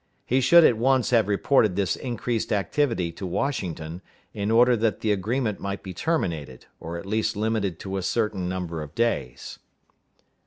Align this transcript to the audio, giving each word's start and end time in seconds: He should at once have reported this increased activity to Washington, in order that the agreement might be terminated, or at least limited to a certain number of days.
He 0.25 0.41
should 0.41 0.63
at 0.63 0.79
once 0.79 1.11
have 1.11 1.27
reported 1.27 1.75
this 1.75 1.95
increased 1.95 2.51
activity 2.51 3.11
to 3.11 3.25
Washington, 3.27 4.01
in 4.33 4.49
order 4.49 4.75
that 4.75 5.01
the 5.01 5.11
agreement 5.11 5.59
might 5.59 5.83
be 5.83 5.93
terminated, 5.93 6.65
or 6.79 6.97
at 6.97 7.05
least 7.05 7.35
limited 7.35 7.77
to 7.81 7.97
a 7.97 8.01
certain 8.01 8.49
number 8.49 8.81
of 8.81 8.95
days. 8.95 9.59